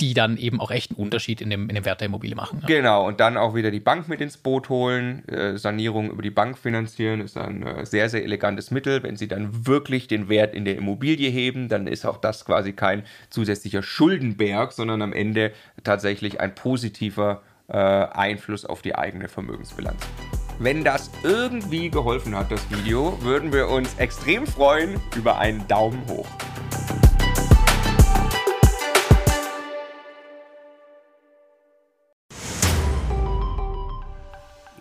die 0.00 0.14
dann 0.14 0.36
eben 0.36 0.60
auch 0.60 0.70
echt 0.70 0.90
einen 0.90 0.98
Unterschied 0.98 1.40
in 1.40 1.50
dem, 1.50 1.68
in 1.68 1.74
dem 1.74 1.84
Wert 1.84 2.00
der 2.00 2.06
Immobilie 2.06 2.34
machen. 2.34 2.60
Ja. 2.62 2.66
Genau, 2.66 3.06
und 3.06 3.20
dann 3.20 3.36
auch 3.36 3.54
wieder 3.54 3.70
die 3.70 3.80
Bank 3.80 4.08
mit 4.08 4.20
ins 4.20 4.36
Boot 4.36 4.68
holen. 4.68 5.26
Äh, 5.28 5.56
Sanierung 5.58 6.10
über 6.10 6.22
die 6.22 6.30
Bank 6.30 6.58
finanzieren 6.58 7.20
ist 7.20 7.36
ein 7.36 7.62
äh, 7.62 7.86
sehr, 7.86 8.08
sehr 8.08 8.24
elegantes 8.24 8.70
Mittel. 8.70 9.02
Wenn 9.02 9.16
Sie 9.16 9.28
dann 9.28 9.66
wirklich 9.66 10.08
den 10.08 10.28
Wert 10.28 10.54
in 10.54 10.64
der 10.64 10.76
Immobilie 10.76 11.30
heben, 11.30 11.68
dann 11.68 11.86
ist 11.86 12.04
auch 12.04 12.16
das 12.16 12.44
quasi 12.44 12.72
kein 12.72 13.04
zusätzlicher 13.30 13.82
Schuldenberg, 13.82 14.72
sondern 14.72 15.02
am 15.02 15.12
Ende 15.12 15.52
tatsächlich 15.84 16.40
ein 16.40 16.54
positiver 16.54 17.42
äh, 17.72 17.76
Einfluss 17.76 18.64
auf 18.64 18.82
die 18.82 18.94
eigene 18.94 19.28
Vermögensbilanz. 19.28 20.00
Wenn 20.58 20.84
das 20.84 21.10
irgendwie 21.22 21.90
geholfen 21.90 22.36
hat, 22.36 22.52
das 22.52 22.70
Video, 22.70 23.18
würden 23.22 23.52
wir 23.52 23.68
uns 23.68 23.94
extrem 23.98 24.46
freuen 24.46 25.00
über 25.16 25.38
einen 25.38 25.66
Daumen 25.66 26.02
hoch. 26.08 26.28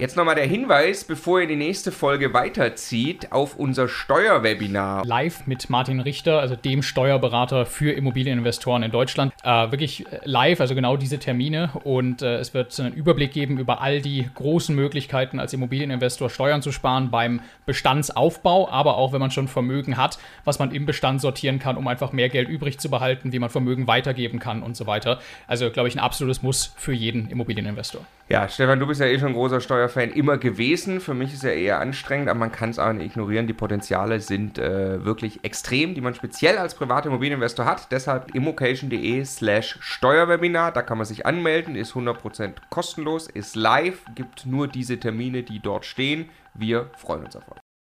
Jetzt 0.02 0.18
nochmal 0.18 0.34
der 0.34 0.48
Hinweis, 0.48 1.04
bevor 1.04 1.42
ihr 1.42 1.48
die 1.48 1.56
nächste 1.56 1.92
Folge 1.92 2.34
weiterzieht, 2.34 3.32
auf 3.32 3.56
unser 3.58 3.88
Steuerwebinar. 3.88 5.06
Live 5.06 5.46
mit 5.46 5.70
Martin 5.70 6.00
Richter, 6.00 6.40
also 6.40 6.56
dem 6.56 6.82
Steuerberater 6.82 7.68
für 7.68 7.92
Immobilieninvestoren 7.92 8.82
in 8.82 8.90
Deutschland. 8.90 9.32
Äh, 9.44 9.72
wirklich 9.72 10.06
live, 10.24 10.62
also 10.62 10.76
genau 10.76 10.98
diese 10.98 11.18
Termine. 11.18 11.72
Und 11.84 12.22
äh, 12.22 12.38
es 12.38 12.54
wird 12.54 12.80
einen 12.80 12.94
Überblick 12.94 13.32
geben 13.32 13.58
über 13.58 13.82
all 13.82 14.02
die 14.02 14.30
großen 14.36 14.76
Möglichkeiten, 14.76 15.40
als 15.40 15.54
Immobilieninvestor 15.54 16.30
Steuern 16.30 16.62
zu 16.62 16.72
sparen 16.72 17.10
beim 17.10 17.42
Bestandsaufbau, 17.66 18.70
aber 18.70 18.98
auch 18.98 19.14
wenn 19.14 19.20
man 19.20 19.32
schon 19.32 19.48
Vermögen 19.48 19.98
hat, 19.98 20.20
was 20.46 20.60
man 20.60 20.72
im 20.72 20.86
Bestand 20.86 21.22
sortieren 21.22 21.60
kann, 21.60 21.78
um 21.78 21.88
einfach 21.88 22.12
mehr 22.12 22.30
Geld 22.30 22.50
übrig 22.50 22.80
zu 22.80 22.90
behalten, 22.90 23.34
wie 23.34 23.40
man 23.40 23.50
Vermögen 23.50 23.88
weitergeben 23.88 24.40
kann 24.40 24.62
und 24.62 24.78
so 24.78 24.86
weiter. 24.86 25.20
Also, 25.48 25.72
glaube 25.72 25.90
ich, 25.90 25.96
ein 25.96 26.00
absolutes 26.00 26.44
Muss 26.44 26.74
für 26.78 26.94
jeden 26.94 27.28
Immobilieninvestor. 27.30 28.06
Ja, 28.30 28.48
Stefan, 28.48 28.80
du 28.80 28.88
bist 28.88 29.02
ja 29.02 29.08
eh 29.08 29.20
schon 29.20 29.30
ein 29.30 29.34
großer 29.34 29.60
Steuerfan 29.60 30.12
immer 30.12 30.38
gewesen. 30.38 31.02
Für 31.02 31.14
mich 31.14 31.34
ist 31.34 31.44
er 31.44 31.54
eher 31.54 31.80
anstrengend, 31.80 32.30
aber 32.30 32.40
man 32.40 32.52
kann 32.52 32.70
es 32.70 32.80
auch 32.80 32.94
nicht 32.94 33.08
ignorieren. 33.08 33.48
Die 33.48 33.54
Potenziale 33.54 34.22
sind 34.22 34.58
äh, 34.58 35.04
wirklich 35.04 35.44
extrem, 35.44 35.96
die 35.96 36.02
man 36.02 36.14
speziell 36.14 36.58
als 36.58 36.76
privater 36.76 37.08
Immobilieninvestor 37.08 37.66
hat. 37.66 37.92
Deshalb 37.92 38.34
immocation.de 38.34 39.26
slash 39.36 39.78
Steuerwebinar. 39.82 40.72
Da 40.72 40.82
kann 40.82 40.98
man 40.98 41.06
sich 41.06 41.26
anmelden, 41.26 41.76
ist 41.76 41.94
100% 41.94 42.56
kostenlos, 42.70 43.28
ist 43.28 43.56
live, 43.56 44.04
gibt 44.16 44.46
nur 44.46 44.68
diese 44.68 45.00
Termine, 45.00 45.44
die 45.44 45.60
dort 45.60 45.86
stehen. 45.86 46.30
Wir 46.54 46.90
freuen 46.98 47.26
uns 47.26 47.36
auf 47.36 47.50
euch. 47.52 47.61